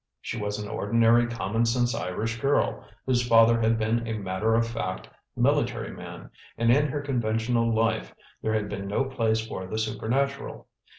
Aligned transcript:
She 0.19 0.35
was 0.35 0.57
an 0.57 0.67
ordinary 0.67 1.27
commonsense 1.27 1.93
Irish 1.93 2.41
girl, 2.41 2.83
whose 3.05 3.27
father 3.27 3.61
had 3.61 3.77
been 3.77 4.07
a 4.07 4.17
matter 4.17 4.55
of 4.55 4.67
fact 4.67 5.07
military 5.35 5.91
man, 5.91 6.31
and 6.57 6.71
in 6.71 6.87
her 6.87 7.01
conventional 7.01 7.71
life 7.71 8.15
there 8.41 8.55
had 8.55 8.67
been 8.67 8.87
no 8.87 9.03
place 9.03 9.45
for 9.45 9.67
the 9.67 9.77
supernatural. 9.77 10.67